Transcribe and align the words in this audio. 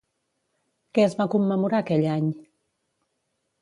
Què 0.95 1.05
es 1.09 1.15
va 1.21 1.29
commemorar 1.35 1.85
aquell 1.85 2.09
any? 2.19 2.35